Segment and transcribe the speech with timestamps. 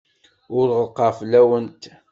[0.57, 1.83] Ur ɣellqeɣ fell-awent.